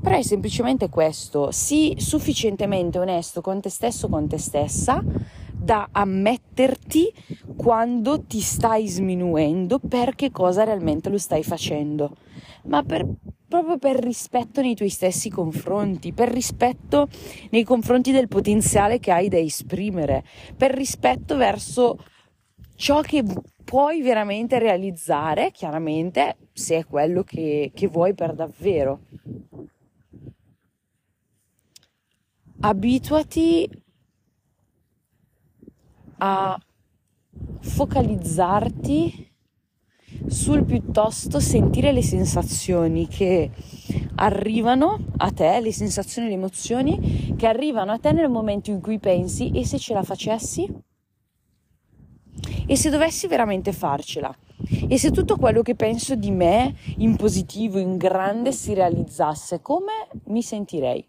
però 0.00 0.16
è 0.16 0.22
semplicemente 0.22 0.88
questo, 0.88 1.50
sii 1.50 2.00
sufficientemente 2.00 2.98
onesto 2.98 3.40
con 3.40 3.60
te 3.60 3.68
stesso, 3.68 4.08
con 4.08 4.26
te 4.26 4.38
stessa, 4.38 5.02
da 5.62 5.88
ammetterti 5.92 7.12
quando 7.56 8.22
ti 8.22 8.40
stai 8.40 8.88
sminuendo 8.88 9.78
per 9.78 10.14
che 10.14 10.30
cosa 10.30 10.64
realmente 10.64 11.08
lo 11.08 11.18
stai 11.18 11.44
facendo, 11.44 12.16
ma 12.64 12.82
per, 12.82 13.06
proprio 13.46 13.78
per 13.78 13.96
rispetto 13.96 14.60
nei 14.60 14.74
tuoi 14.74 14.88
stessi 14.88 15.30
confronti, 15.30 16.12
per 16.12 16.30
rispetto 16.30 17.08
nei 17.50 17.62
confronti 17.62 18.10
del 18.10 18.28
potenziale 18.28 18.98
che 18.98 19.12
hai 19.12 19.28
da 19.28 19.38
esprimere, 19.38 20.24
per 20.56 20.72
rispetto 20.72 21.36
verso 21.36 21.98
ciò 22.74 23.00
che 23.00 23.22
puoi 23.64 24.02
veramente 24.02 24.58
realizzare, 24.58 25.52
chiaramente, 25.52 26.36
se 26.52 26.78
è 26.78 26.84
quello 26.84 27.22
che, 27.22 27.70
che 27.72 27.86
vuoi 27.86 28.14
per 28.14 28.34
davvero. 28.34 29.02
Abituati 32.64 33.81
a 36.24 36.56
focalizzarti 37.60 39.30
sul 40.28 40.64
piuttosto 40.64 41.40
sentire 41.40 41.90
le 41.90 42.02
sensazioni 42.02 43.08
che 43.08 43.50
arrivano 44.16 45.06
a 45.16 45.32
te, 45.32 45.58
le 45.60 45.72
sensazioni 45.72 46.28
le 46.28 46.34
emozioni 46.34 47.34
che 47.36 47.46
arrivano 47.46 47.90
a 47.90 47.98
te 47.98 48.12
nel 48.12 48.28
momento 48.28 48.70
in 48.70 48.80
cui 48.80 49.00
pensi 49.00 49.50
e 49.50 49.66
se 49.66 49.78
ce 49.78 49.94
la 49.94 50.04
facessi? 50.04 50.72
E 52.66 52.76
se 52.76 52.88
dovessi 52.88 53.26
veramente 53.26 53.72
farcela? 53.72 54.32
E 54.88 54.98
se 54.98 55.10
tutto 55.10 55.36
quello 55.36 55.62
che 55.62 55.74
penso 55.74 56.14
di 56.14 56.30
me 56.30 56.76
in 56.98 57.16
positivo, 57.16 57.80
in 57.80 57.96
grande, 57.96 58.52
si 58.52 58.74
realizzasse, 58.74 59.60
come 59.60 59.92
mi 60.26 60.42
sentirei? 60.42 61.04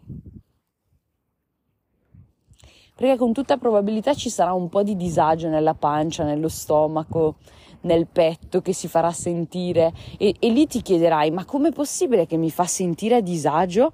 Perché 2.94 3.16
con 3.16 3.32
tutta 3.32 3.56
probabilità 3.56 4.14
ci 4.14 4.30
sarà 4.30 4.52
un 4.52 4.68
po' 4.68 4.82
di 4.82 4.96
disagio 4.96 5.48
nella 5.48 5.74
pancia, 5.74 6.22
nello 6.24 6.48
stomaco, 6.48 7.36
nel 7.82 8.06
petto 8.06 8.60
che 8.60 8.72
si 8.72 8.88
farà 8.88 9.12
sentire 9.12 9.92
e, 10.16 10.36
e 10.38 10.48
lì 10.50 10.66
ti 10.66 10.80
chiederai 10.80 11.30
ma 11.30 11.44
com'è 11.44 11.72
possibile 11.72 12.26
che 12.26 12.36
mi 12.36 12.50
fa 12.50 12.64
sentire 12.64 13.16
a 13.16 13.20
disagio 13.20 13.90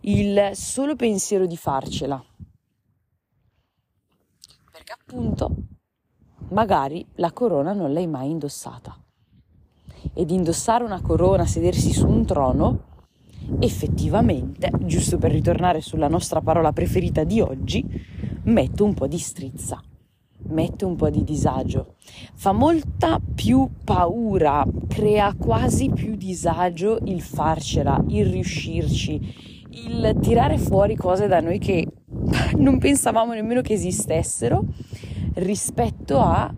il 0.00 0.50
solo 0.52 0.96
pensiero 0.96 1.46
di 1.46 1.56
farcela? 1.56 2.22
Perché 4.70 4.92
appunto 4.92 5.50
magari 6.50 7.06
la 7.16 7.32
corona 7.32 7.72
non 7.72 7.92
l'hai 7.92 8.06
mai 8.06 8.30
indossata. 8.30 8.96
Ed 10.14 10.30
indossare 10.30 10.84
una 10.84 11.00
corona, 11.00 11.46
sedersi 11.46 11.92
su 11.92 12.06
un 12.06 12.24
trono, 12.26 12.90
effettivamente, 13.58 14.70
giusto 14.80 15.18
per 15.18 15.30
ritornare 15.30 15.80
sulla 15.80 16.08
nostra 16.08 16.40
parola 16.40 16.72
preferita 16.72 17.24
di 17.24 17.40
oggi, 17.40 17.84
mette 18.44 18.82
un 18.82 18.94
po' 18.94 19.06
di 19.06 19.18
strizza, 19.18 19.82
mette 20.48 20.84
un 20.84 20.96
po' 20.96 21.10
di 21.10 21.24
disagio, 21.24 21.94
fa 22.34 22.52
molta 22.52 23.20
più 23.34 23.68
paura, 23.84 24.66
crea 24.88 25.34
quasi 25.34 25.90
più 25.90 26.16
disagio 26.16 26.98
il 27.04 27.20
farcela, 27.20 28.02
il 28.08 28.26
riuscirci, 28.26 29.70
il 29.70 30.16
tirare 30.20 30.58
fuori 30.58 30.96
cose 30.96 31.26
da 31.26 31.40
noi 31.40 31.58
che 31.58 31.86
non 32.56 32.78
pensavamo 32.78 33.32
nemmeno 33.32 33.60
che 33.60 33.74
esistessero 33.74 34.64
rispetto 35.34 36.18
a 36.18 36.52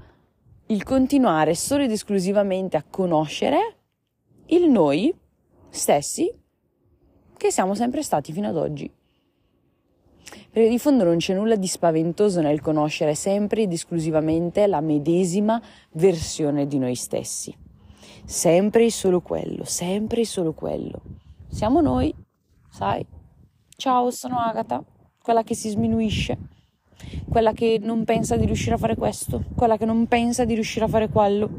il 0.68 0.82
continuare 0.82 1.54
solo 1.54 1.84
ed 1.84 1.90
esclusivamente 1.90 2.76
a 2.76 2.84
conoscere 2.88 3.76
il 4.46 4.68
noi 4.70 5.14
stessi 5.68 6.32
che 7.44 7.50
siamo 7.50 7.74
sempre 7.74 8.02
stati 8.02 8.32
fino 8.32 8.48
ad 8.48 8.56
oggi. 8.56 8.90
Perché 10.50 10.66
di 10.66 10.78
fondo 10.78 11.04
non 11.04 11.18
c'è 11.18 11.34
nulla 11.34 11.56
di 11.56 11.66
spaventoso 11.66 12.40
nel 12.40 12.62
conoscere 12.62 13.14
sempre 13.14 13.62
ed 13.62 13.72
esclusivamente 13.72 14.66
la 14.66 14.80
medesima 14.80 15.60
versione 15.92 16.66
di 16.66 16.78
noi 16.78 16.94
stessi. 16.94 17.54
Sempre 18.24 18.86
e 18.86 18.90
solo 18.90 19.20
quello, 19.20 19.64
sempre 19.64 20.22
e 20.22 20.24
solo 20.24 20.54
quello. 20.54 21.02
Siamo 21.48 21.82
noi, 21.82 22.14
sai? 22.70 23.06
Ciao, 23.76 24.10
sono 24.10 24.38
Agata, 24.38 24.82
quella 25.22 25.42
che 25.42 25.54
si 25.54 25.68
sminuisce, 25.68 26.38
quella 27.28 27.52
che 27.52 27.78
non 27.78 28.04
pensa 28.04 28.36
di 28.36 28.46
riuscire 28.46 28.76
a 28.76 28.78
fare 28.78 28.96
questo, 28.96 29.44
quella 29.54 29.76
che 29.76 29.84
non 29.84 30.06
pensa 30.06 30.46
di 30.46 30.54
riuscire 30.54 30.86
a 30.86 30.88
fare 30.88 31.10
quello. 31.10 31.50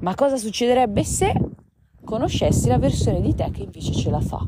Ma 0.00 0.14
cosa 0.14 0.38
succederebbe 0.38 1.04
se 1.04 1.53
conoscessi 2.14 2.68
la 2.68 2.78
versione 2.78 3.20
di 3.20 3.34
te 3.34 3.50
che 3.50 3.62
invece 3.62 3.92
ce 3.92 4.08
la 4.08 4.20
fa? 4.20 4.46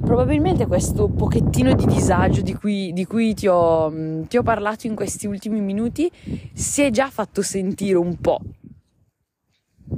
Probabilmente 0.00 0.66
questo 0.66 1.08
pochettino 1.08 1.74
di 1.74 1.86
disagio 1.86 2.42
di 2.42 2.54
cui, 2.54 2.92
di 2.92 3.04
cui 3.04 3.34
ti, 3.34 3.46
ho, 3.46 3.88
mm, 3.88 4.22
ti 4.24 4.36
ho 4.36 4.42
parlato 4.42 4.88
in 4.88 4.96
questi 4.96 5.28
ultimi 5.28 5.60
minuti 5.60 6.10
si 6.52 6.82
è 6.82 6.90
già 6.90 7.08
fatto 7.08 7.40
sentire 7.42 7.96
un 7.96 8.16
po' 8.16 8.40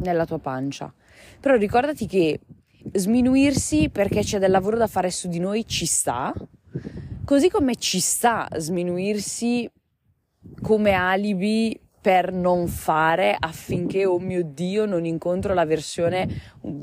nella 0.02 0.26
tua 0.26 0.38
pancia. 0.38 0.92
Però 1.40 1.56
ricordati 1.56 2.06
che 2.06 2.40
sminuirsi 2.92 3.88
perché 3.88 4.20
c'è 4.20 4.38
del 4.38 4.50
lavoro 4.50 4.76
da 4.76 4.86
fare 4.86 5.10
su 5.10 5.26
di 5.26 5.38
noi 5.38 5.66
ci 5.66 5.86
sta, 5.86 6.34
così 7.24 7.48
come 7.48 7.76
ci 7.76 8.00
sta 8.00 8.46
sminuirsi 8.54 9.70
come 10.60 10.92
alibi 10.92 11.78
per 12.06 12.32
non 12.32 12.68
fare 12.68 13.36
affinché, 13.36 14.06
oh 14.06 14.20
mio 14.20 14.44
Dio, 14.44 14.86
non 14.86 15.04
incontro 15.04 15.54
la 15.54 15.64
versione 15.64 16.28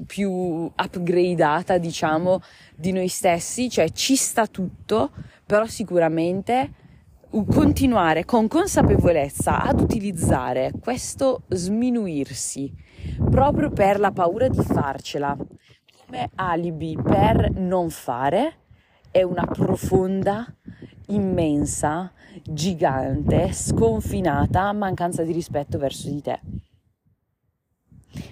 più 0.05 0.29
upgradata, 0.29 1.77
diciamo, 1.77 2.41
di 2.75 2.91
noi 2.91 3.07
stessi, 3.07 3.69
cioè 3.69 3.89
ci 3.91 4.17
sta 4.17 4.47
tutto, 4.47 5.11
però 5.45 5.65
sicuramente 5.65 6.73
continuare 7.49 8.25
con 8.25 8.49
consapevolezza 8.49 9.61
ad 9.61 9.79
utilizzare 9.79 10.73
questo 10.81 11.43
sminuirsi 11.47 12.69
proprio 13.31 13.69
per 13.69 14.01
la 14.01 14.11
paura 14.11 14.49
di 14.49 14.61
farcela 14.61 15.37
come 16.05 16.31
alibi 16.35 16.97
per 17.01 17.49
non 17.49 17.89
fare 17.89 18.57
è 19.09 19.21
una 19.21 19.45
profonda, 19.45 20.53
immensa 21.07 22.11
gigante, 22.43 23.51
sconfinata 23.51 24.71
mancanza 24.73 25.23
di 25.23 25.31
rispetto 25.31 25.77
verso 25.77 26.09
di 26.09 26.21
te. 26.21 26.39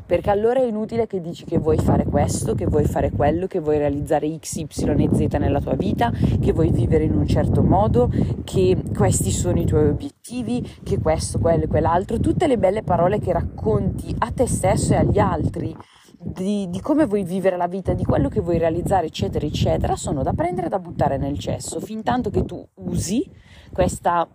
Perché 0.06 0.30
allora 0.30 0.60
è 0.60 0.66
inutile 0.66 1.08
che 1.08 1.22
dici 1.22 1.44
che 1.44 1.58
vuoi 1.58 1.78
fare 1.78 2.06
questo, 2.06 2.54
che 2.54 2.66
vuoi 2.66 2.86
fare 2.86 3.10
quello, 3.10 3.48
che 3.48 3.60
vuoi 3.60 3.78
realizzare 3.80 4.38
X, 4.38 4.58
Y 4.58 4.68
e 4.68 5.10
Z 5.12 5.36
nella 5.40 5.60
tua 5.60 5.76
vita, 5.76 6.12
che 6.12 6.52
vuoi 6.52 6.70
vivere 6.70 7.06
in 7.06 7.16
un 7.16 7.26
certo 7.26 7.64
modo, 7.64 8.12
che 8.44 8.78
questi 8.96 9.32
sono 9.32 9.60
i 9.60 9.66
tuoi 9.66 9.90
obiettivi, 9.90 10.80
che 10.84 11.00
questo, 11.00 11.40
quello 11.40 11.64
e 11.64 11.68
quell'altro, 11.68 12.20
tutte 12.20 12.46
le 12.46 12.58
belle 12.58 12.84
parole 12.84 13.20
che 13.20 13.34
racconti 13.34 14.14
a 14.20 14.32
te 14.32 14.48
stesso 14.48 14.94
e 14.94 14.98
agli 14.98 15.18
altri 15.18 15.76
di, 16.24 16.70
di, 16.70 16.80
come 16.80 17.06
vuoi 17.06 17.24
vivere 17.24 17.58
la 17.58 17.68
vita, 17.68 17.94
di 17.94 18.04
quello 18.04 18.30
che 18.30 18.42
vuoi 18.42 18.58
realizzare, 18.58 19.08
eccetera, 19.08 19.46
eccetera, 19.46 19.96
sono 19.96 20.22
da 20.22 20.34
prendere 20.34 20.68
e 20.68 20.70
da 20.70 20.80
buttare 20.80 21.18
nel 21.18 21.38
cesso, 21.40 21.80
fin 21.80 22.04
tanto 22.04 22.30
che 22.30 22.46
tu 22.46 22.66
usi 22.76 23.28
questa 23.74 24.28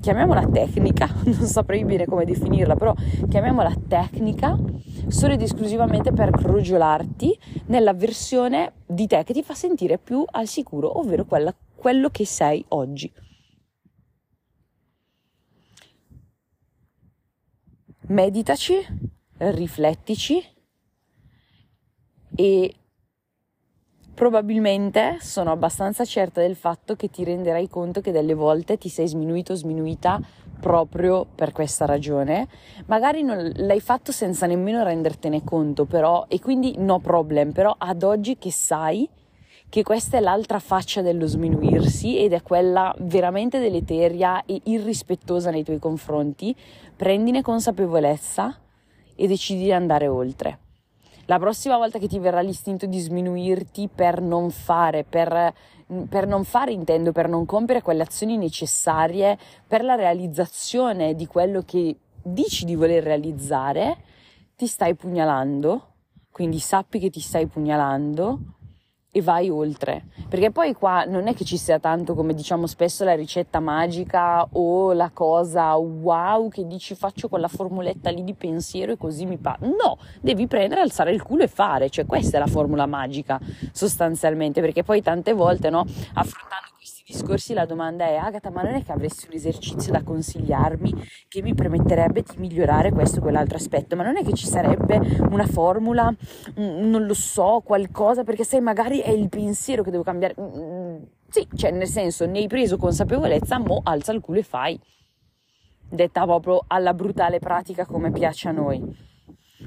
chiamiamola 0.00 0.46
tecnica, 0.46 1.08
non 1.24 1.46
saprei 1.46 1.84
bene 1.84 2.06
come 2.06 2.24
definirla, 2.24 2.76
però 2.76 2.94
chiamiamola 3.28 3.74
tecnica 3.88 4.56
solo 5.08 5.34
ed 5.34 5.42
esclusivamente 5.42 6.12
per 6.12 6.30
crogiolarti 6.30 7.38
nella 7.66 7.92
versione 7.92 8.72
di 8.86 9.06
te 9.06 9.24
che 9.24 9.32
ti 9.32 9.42
fa 9.42 9.54
sentire 9.54 9.98
più 9.98 10.24
al 10.24 10.46
sicuro, 10.46 10.98
ovvero 10.98 11.24
quella, 11.24 11.54
quello 11.74 12.08
che 12.10 12.24
sei 12.24 12.64
oggi. 12.68 13.12
meditaci, 18.06 18.74
riflettici 19.52 20.42
e 22.34 22.74
probabilmente 24.14 25.18
sono 25.20 25.50
abbastanza 25.50 26.04
certa 26.04 26.40
del 26.40 26.54
fatto 26.54 26.94
che 26.94 27.10
ti 27.10 27.24
renderai 27.24 27.68
conto 27.68 28.00
che 28.00 28.12
delle 28.12 28.34
volte 28.34 28.78
ti 28.78 28.88
sei 28.88 29.08
sminuito 29.08 29.52
o 29.52 29.56
sminuita 29.56 30.20
proprio 30.60 31.26
per 31.26 31.52
questa 31.52 31.84
ragione. 31.84 32.48
Magari 32.86 33.22
non 33.22 33.52
l'hai 33.56 33.80
fatto 33.80 34.12
senza 34.12 34.46
nemmeno 34.46 34.82
rendertene 34.82 35.44
conto, 35.44 35.84
però, 35.84 36.24
e 36.28 36.40
quindi 36.40 36.76
no 36.78 37.00
problem, 37.00 37.52
però 37.52 37.74
ad 37.76 38.02
oggi 38.02 38.38
che 38.38 38.50
sai 38.50 39.08
che 39.68 39.82
questa 39.82 40.18
è 40.18 40.20
l'altra 40.20 40.60
faccia 40.60 41.02
dello 41.02 41.26
sminuirsi 41.26 42.16
ed 42.16 42.32
è 42.32 42.42
quella 42.42 42.94
veramente 43.00 43.58
deleteria 43.58 44.44
e 44.46 44.60
irrispettosa 44.64 45.50
nei 45.50 45.64
tuoi 45.64 45.80
confronti, 45.80 46.54
prendine 46.94 47.42
consapevolezza 47.42 48.56
e 49.14 49.26
decidi 49.26 49.64
di 49.64 49.72
andare 49.72 50.08
oltre. 50.08 50.58
La 51.26 51.38
prossima 51.38 51.76
volta 51.78 51.98
che 51.98 52.06
ti 52.06 52.18
verrà 52.18 52.40
l'istinto 52.40 52.84
di 52.86 52.98
sminuirti 52.98 53.88
per 53.92 54.20
non 54.20 54.50
fare, 54.50 55.04
per, 55.04 55.54
per 56.08 56.26
non 56.26 56.44
fare 56.44 56.72
intendo, 56.72 57.12
per 57.12 57.28
non 57.28 57.46
compiere 57.46 57.80
quelle 57.80 58.02
azioni 58.02 58.36
necessarie 58.36 59.38
per 59.66 59.82
la 59.84 59.94
realizzazione 59.94 61.14
di 61.14 61.26
quello 61.26 61.62
che 61.62 61.96
dici 62.22 62.64
di 62.64 62.74
voler 62.74 63.02
realizzare, 63.02 63.96
ti 64.54 64.66
stai 64.66 64.94
pugnalando, 64.94 65.92
quindi 66.30 66.58
sappi 66.58 66.98
che 66.98 67.10
ti 67.10 67.20
stai 67.20 67.46
pugnalando 67.46 68.38
e 69.16 69.22
vai 69.22 69.48
oltre. 69.48 70.06
Perché 70.28 70.50
poi 70.50 70.74
qua 70.74 71.04
non 71.04 71.28
è 71.28 71.34
che 71.34 71.44
ci 71.44 71.56
sia 71.56 71.78
tanto, 71.78 72.14
come 72.16 72.34
diciamo 72.34 72.66
spesso, 72.66 73.04
la 73.04 73.14
ricetta 73.14 73.60
magica 73.60 74.44
o 74.50 74.92
la 74.92 75.10
cosa 75.14 75.76
wow 75.76 76.48
che 76.48 76.66
dici 76.66 76.96
faccio 76.96 77.28
quella 77.28 77.46
formuletta 77.46 78.10
lì 78.10 78.24
di 78.24 78.34
pensiero 78.34 78.90
e 78.90 78.96
così 78.96 79.24
mi 79.24 79.36
fa. 79.36 79.56
No, 79.60 79.98
devi 80.20 80.48
prendere, 80.48 80.80
alzare 80.80 81.12
il 81.12 81.22
culo 81.22 81.44
e 81.44 81.48
fare. 81.48 81.90
Cioè 81.90 82.06
questa 82.06 82.38
è 82.38 82.40
la 82.40 82.48
formula 82.48 82.86
magica 82.86 83.38
sostanzialmente, 83.70 84.60
perché 84.60 84.82
poi 84.82 85.00
tante 85.00 85.32
volte, 85.32 85.70
no, 85.70 85.84
affrontando 86.14 86.73
discorsi 87.06 87.52
la 87.52 87.66
domanda 87.66 88.06
è 88.06 88.16
Agata, 88.16 88.50
ma 88.50 88.62
non 88.62 88.74
è 88.74 88.82
che 88.82 88.90
avresti 88.90 89.26
un 89.28 89.34
esercizio 89.34 89.92
da 89.92 90.02
consigliarmi 90.02 90.94
che 91.28 91.42
mi 91.42 91.54
permetterebbe 91.54 92.22
di 92.22 92.38
migliorare 92.38 92.92
questo 92.92 93.18
o 93.18 93.20
quell'altro 93.20 93.58
aspetto? 93.58 93.94
Ma 93.94 94.04
non 94.04 94.16
è 94.16 94.24
che 94.24 94.32
ci 94.32 94.46
sarebbe 94.46 94.98
una 95.28 95.46
formula, 95.46 96.12
non 96.54 97.04
lo 97.04 97.12
so, 97.12 97.60
qualcosa, 97.62 98.24
perché 98.24 98.44
sai, 98.44 98.62
magari 98.62 99.00
è 99.00 99.10
il 99.10 99.28
pensiero 99.28 99.82
che 99.82 99.90
devo 99.90 100.02
cambiare. 100.02 100.34
Mm, 100.40 100.44
mm, 100.44 101.02
sì, 101.28 101.46
cioè 101.54 101.72
nel 101.72 101.88
senso, 101.88 102.24
ne 102.24 102.38
hai 102.38 102.46
preso 102.46 102.78
consapevolezza, 102.78 103.58
mo 103.58 103.82
alza 103.84 104.12
il 104.12 104.20
culo 104.20 104.38
e 104.38 104.42
fai. 104.42 104.80
Detta 105.86 106.24
proprio 106.24 106.64
alla 106.66 106.94
brutale 106.94 107.38
pratica 107.38 107.84
come 107.84 108.12
piace 108.12 108.48
a 108.48 108.52
noi. 108.52 109.12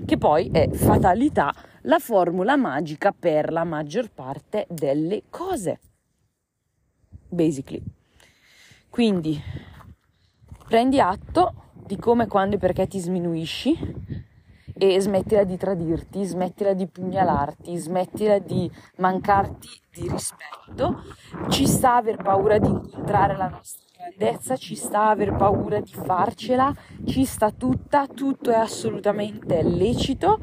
Che 0.05 0.17
poi 0.17 0.49
è 0.51 0.69
fatalità, 0.71 1.53
la 1.83 1.99
formula 1.99 2.55
magica 2.55 3.13
per 3.17 3.51
la 3.51 3.63
maggior 3.63 4.09
parte 4.11 4.65
delle 4.69 5.23
cose 5.29 5.79
basically. 7.29 7.83
Quindi 8.89 9.41
prendi 10.67 10.99
atto 10.99 11.71
di 11.85 11.97
come, 11.97 12.27
quando 12.27 12.55
e 12.55 12.59
perché 12.59 12.87
ti 12.87 12.99
sminuisci 12.99 14.25
e 14.73 14.99
smettila 14.99 15.43
di 15.43 15.57
tradirti, 15.57 16.23
smettila 16.23 16.73
di 16.73 16.87
pugnalarti, 16.87 17.75
smettila 17.77 18.39
di 18.39 18.69
mancarti 18.97 19.67
di 19.91 20.09
rispetto. 20.09 21.03
Ci 21.49 21.65
sta 21.65 21.95
aver 21.95 22.17
paura 22.17 22.57
di 22.59 22.67
incontrare 22.67 23.35
la 23.35 23.49
nostra 23.49 23.85
grandezza, 23.97 24.55
ci 24.55 24.75
sta 24.75 25.09
aver 25.09 25.35
paura 25.35 25.79
di 25.79 25.93
farcela, 25.93 26.73
ci 27.05 27.25
sta 27.25 27.51
tutta, 27.51 28.07
tutto 28.07 28.51
è 28.51 28.55
assolutamente 28.55 29.63
lecito. 29.63 30.39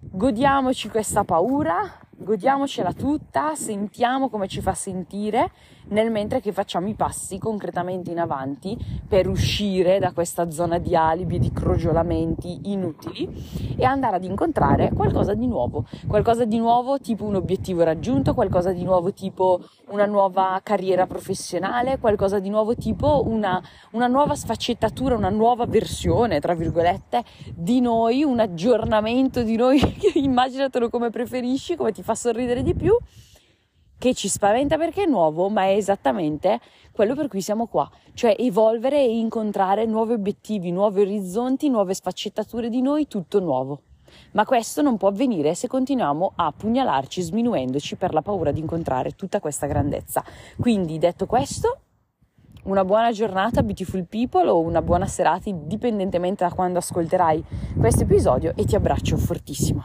Godiamoci 0.00 0.88
questa 0.88 1.24
paura, 1.24 1.82
godiamocela 2.18 2.92
tutta, 2.92 3.54
sentiamo 3.54 4.28
come 4.28 4.48
ci 4.48 4.60
fa 4.60 4.74
sentire 4.74 5.50
nel 5.88 6.10
mentre 6.10 6.40
che 6.40 6.52
facciamo 6.52 6.88
i 6.88 6.94
passi 6.94 7.38
concretamente 7.38 8.10
in 8.10 8.18
avanti 8.18 8.76
per 9.06 9.28
uscire 9.28 9.98
da 9.98 10.12
questa 10.12 10.50
zona 10.50 10.78
di 10.78 10.94
alibi 10.94 11.38
di 11.38 11.52
crogiolamenti 11.52 12.60
inutili 12.64 13.74
e 13.76 13.84
andare 13.84 14.16
ad 14.16 14.24
incontrare 14.24 14.90
qualcosa 14.92 15.34
di 15.34 15.46
nuovo, 15.46 15.84
qualcosa 16.06 16.44
di 16.44 16.58
nuovo 16.58 16.98
tipo 16.98 17.24
un 17.24 17.36
obiettivo 17.36 17.82
raggiunto, 17.82 18.34
qualcosa 18.34 18.72
di 18.72 18.82
nuovo 18.82 19.12
tipo 19.12 19.60
una 19.90 20.06
nuova 20.06 20.60
carriera 20.62 21.06
professionale, 21.06 21.98
qualcosa 21.98 22.38
di 22.38 22.48
nuovo 22.48 22.74
tipo 22.74 23.22
una, 23.26 23.62
una 23.92 24.06
nuova 24.06 24.34
sfaccettatura, 24.34 25.16
una 25.16 25.30
nuova 25.30 25.66
versione, 25.66 26.40
tra 26.40 26.54
virgolette, 26.54 27.24
di 27.54 27.80
noi, 27.80 28.22
un 28.22 28.40
aggiornamento 28.40 29.42
di 29.42 29.56
noi, 29.56 29.80
immaginatelo 30.14 30.90
come 30.90 31.10
preferisci, 31.10 31.76
come 31.76 31.92
ti 31.92 32.02
fa 32.02 32.14
sorridere 32.14 32.62
di 32.62 32.74
più 32.74 32.96
che 33.98 34.14
ci 34.14 34.28
spaventa 34.28 34.76
perché 34.76 35.02
è 35.02 35.06
nuovo, 35.06 35.48
ma 35.48 35.62
è 35.64 35.74
esattamente 35.74 36.60
quello 36.92 37.14
per 37.14 37.28
cui 37.28 37.40
siamo 37.40 37.66
qua, 37.66 37.90
cioè 38.14 38.36
evolvere 38.38 38.98
e 38.98 39.18
incontrare 39.18 39.84
nuovi 39.84 40.12
obiettivi, 40.14 40.70
nuovi 40.70 41.00
orizzonti, 41.00 41.68
nuove 41.68 41.94
sfaccettature 41.94 42.68
di 42.68 42.80
noi, 42.80 43.06
tutto 43.06 43.40
nuovo. 43.40 43.82
Ma 44.32 44.44
questo 44.44 44.82
non 44.82 44.96
può 44.96 45.08
avvenire 45.08 45.54
se 45.54 45.68
continuiamo 45.68 46.32
a 46.36 46.52
pugnalarci 46.56 47.20
sminuendoci 47.20 47.96
per 47.96 48.12
la 48.12 48.22
paura 48.22 48.52
di 48.52 48.60
incontrare 48.60 49.12
tutta 49.12 49.40
questa 49.40 49.66
grandezza. 49.66 50.24
Quindi, 50.58 50.98
detto 50.98 51.26
questo, 51.26 51.80
una 52.64 52.84
buona 52.84 53.12
giornata, 53.12 53.62
beautiful 53.62 54.06
people, 54.06 54.48
o 54.48 54.60
una 54.60 54.82
buona 54.82 55.06
serata, 55.06 55.48
indipendentemente 55.48 56.44
da 56.44 56.52
quando 56.52 56.78
ascolterai 56.78 57.44
questo 57.78 58.02
episodio, 58.02 58.52
e 58.56 58.64
ti 58.64 58.74
abbraccio 58.74 59.16
fortissimo. 59.16 59.84